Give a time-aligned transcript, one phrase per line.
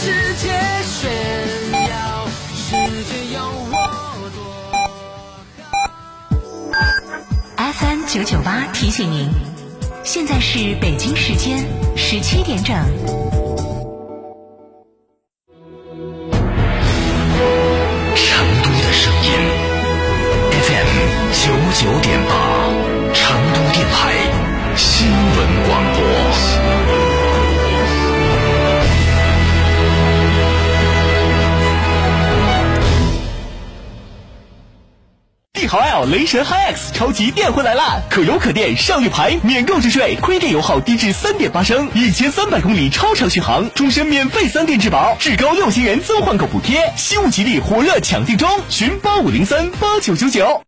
[0.00, 0.04] 世
[0.34, 0.46] 界
[0.84, 1.10] 炫
[1.72, 2.70] 耀，世
[3.02, 3.74] 界有我
[4.32, 4.38] 多
[4.70, 4.78] 好。
[7.72, 9.28] FM 九九八提醒您，
[10.04, 11.66] 现在是北京时间
[11.96, 12.76] 十七点整。
[18.14, 19.32] 成都的声音
[20.62, 20.90] ，FM
[21.32, 22.32] 九九点八，
[23.12, 24.14] 成都电台
[24.76, 25.36] 新闻
[25.66, 26.17] 广播。
[35.68, 38.00] 豪 L 雷神 HiX 超级电回来啦！
[38.08, 50.67] 可油可电，上绿牌，免购置税，亏电油耗低至三点八升，一千三百公里超长续航，终身免费三电质保，至高六千元增换购补贴，西物吉利火热抢订中，寻八五零三八九九九。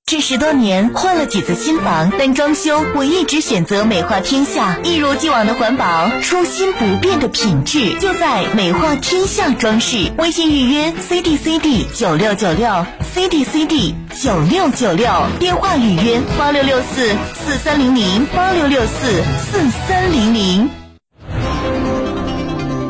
[0.11, 10.11] 这十多年换了几次新房，但装修我一直选择美化天下，一如既往的环保，初心不变的品质，就在美化天下装饰。
[10.17, 20.69] 微信预约 CDCD 九六九六 CDCD 九六九六，电话预约八六六四四三零零八六六四四三零零。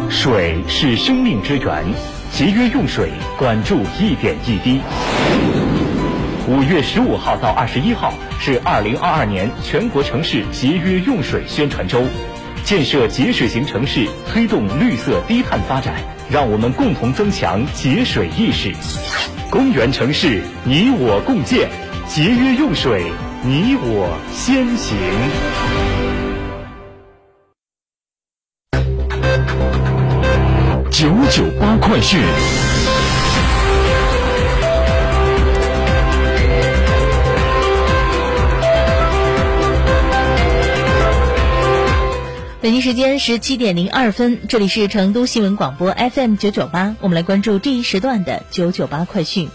[0.09, 1.85] 水是生命之源，
[2.33, 4.81] 节约用水，管住一点一滴。
[6.47, 12.03] 五月十五号到二十一号是二零二二年全国城市节约用水宣传周，
[12.63, 15.93] 建设节水型城市，推动绿色低碳发展，
[16.31, 18.73] 让我们共同增强节水意识。
[19.51, 21.69] 公园城市，你我共建，
[22.07, 23.03] 节约用水，
[23.43, 24.97] 你我先行。
[30.89, 32.19] 九九八快讯。
[42.61, 49.49] 北京时间十七点零二分，这里是成都新闻广播 FM 九九八，我们来关注这一时段的九九八快讯。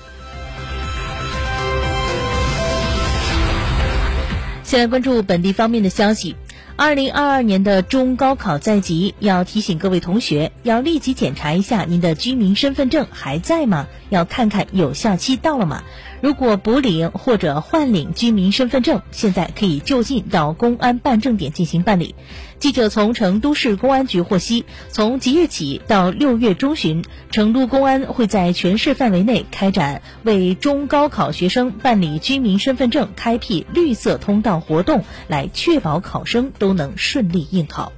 [4.65, 6.35] 先来关注本地方面的消息。
[6.75, 13.87] 二零二二年的中高考在即，要提醒各位同学，要立即检查一下您的居民身份证还在吗？
[14.11, 15.85] 要看看有效期到了吗？
[16.21, 22.15] 如果补领或者换领居民身份证，现在可以就近到公安办证点进行办理。
[22.59, 37.93] 记者从成都市公安局获悉，从即日起到六月中旬，成都公安会在全市范围内开展为中高考学生办理居民身份证开辟绿色通道活动，来确保考生都能顺利应考。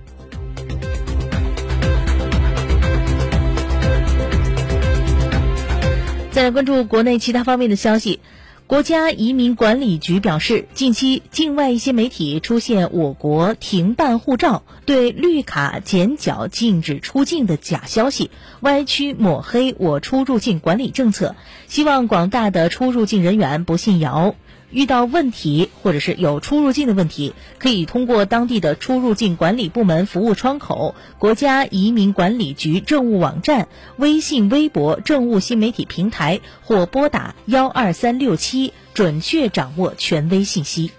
[6.30, 8.20] 再来关注国内其他方面的消息。
[8.68, 18.30] 国家移民管理局表示，近期境外一些媒体出现我国停办护照、对绿卡减缴、禁止出境的假消息，
[18.60, 21.34] 歪曲抹黑我出入境管理政策，
[21.66, 24.34] 希望广大的出入境人员不信谣。
[24.70, 40.90] 遇到问题或者是有出入境的问题，可以通过当地的出入境管理部门服务窗口、国家移民管理局政务网站、微信、微博政务新媒体平台或拨打幺二三六七，准确掌握权威信息。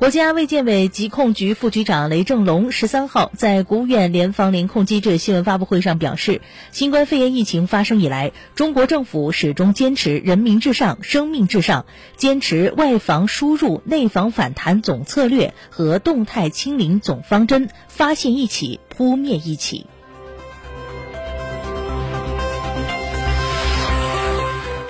[0.00, 6.40] 国家卫健委疾控局副局长雷正龙十三号在国务院联防联控机制新闻发布会上表示，
[6.72, 11.84] 新冠肺炎疫情发生以来，中国政府始终坚持人民至上、生命至上，
[12.16, 19.84] 坚持外防输入、内防反弹总策略和动态清零总方针，发现一起，扑灭一起。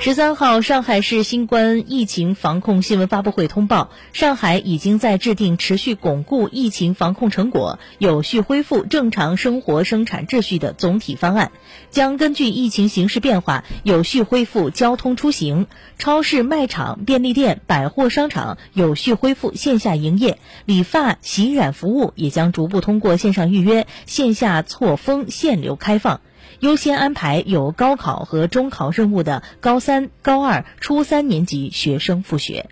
[0.03, 11.53] 十三号，上海市新冠疫情防控新闻发布会通报，上海已经在制定持续巩固疫情防控成果、有序恢复正常生活生产秩序的总体方案，
[11.91, 15.67] 将根据疫情形势变化，有序恢复交通出行，
[15.99, 26.23] 超市、卖场、便利店、百货商场有序恢复线下营业，理发、洗染服务也将逐步通过线上预约、线下错峰限流开放。
[26.59, 32.69] 优先安排有高考和中考任务的高三、高二、初三年级学生复学。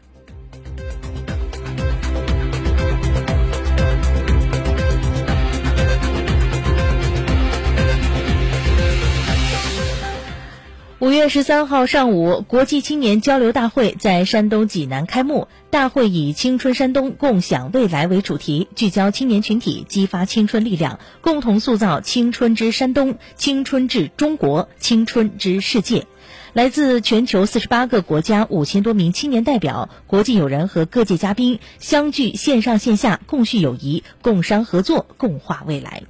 [11.01, 15.47] 五月十三号上午，国际青年交流大会在山东济南开幕。
[15.71, 26.05] 大会以“青春山东，共享未来”为主题，聚焦青年群体，激发青春力量，共同塑造青春之山东、青春之中国、青春之世界。
[26.53, 36.03] 来自全球四十八个国家五千多名青年代表、国际友人和各界嘉宾相聚线上线下，共叙友谊，共商合作，共话未来。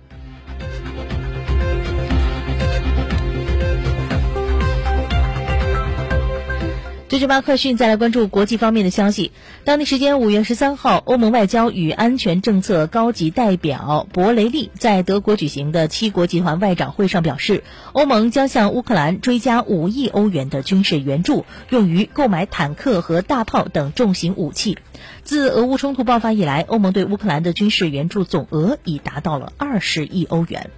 [7.09, 9.33] 九九八快讯，再来关注国际方面的消息。
[9.65, 17.65] 当地时间五月十三号，欧盟外交与安全政策高级代表博雷利在德国举行的七国集团外长会上表示，
[17.95, 24.77] 欧盟将向乌克兰追加五亿欧元的军事援助，用于购买坦克和大炮等重型武器。
[25.23, 30.69] 自俄乌冲突爆发以来，欧盟对乌克兰的军事援助总额已达到了二十亿欧元。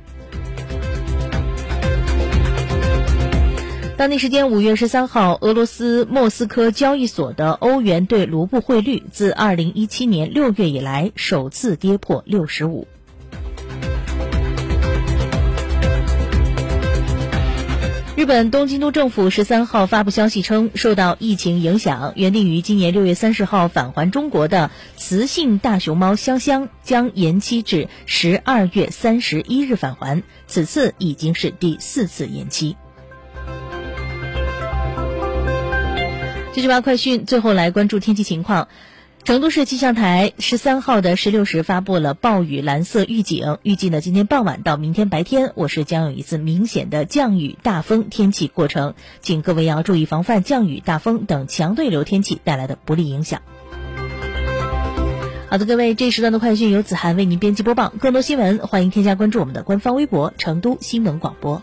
[4.00, 12.88] 当地时间五月十三号，俄罗斯莫斯科交易所的欧元对卢布汇率自二零一七年六月以来首次跌破六十五。
[18.16, 32.78] 日本东京都政府十三号发布消息称，受到疫情影响，原定于今年六月三十号返还中国的雌性大熊猫香香将延期至十二月三十一日返还，此次已经是第四次延期。
[36.52, 38.66] 九九八快讯，最后来关注天气情况。
[39.22, 53.42] 成都市气象台十三号的十六时发布了暴雨蓝色预警，预计呢今天傍晚到明天白天，我市将有一次明显的降雨大风天气过程，请各位要注意防范降雨大风等强对流天气带来的不利影响。
[55.50, 61.62] 好的，各位，这时段的快讯由子涵为您编辑播报，更多新闻欢迎添加关注我们的官方微博“成都新闻广播”。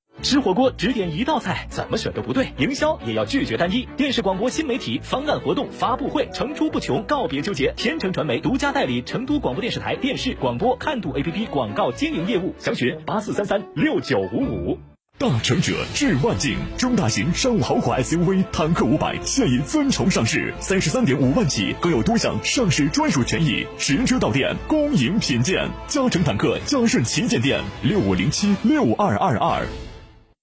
[0.21, 2.53] 吃火锅只点一道菜，怎么选都不对。
[2.57, 3.87] 营销也要拒绝单一。
[3.97, 7.73] 电视广播新媒体方案活动发布会层出不穷，告别纠结。
[7.75, 14.77] 天成传媒独家代理成都广播电视台电视广播看度 APP 广告经营业务，详询八四三三六九五五。
[15.17, 23.63] 大成者致万境，中大型商务豪华 SUV 坦克五百现已尊崇上市，三十三点五万起，更有多项上市专属权益。
[23.77, 25.69] 实车到店，恭迎品鉴。
[25.87, 29.90] 嘉诚坦克嘉顺旗舰店六五零七六二二二。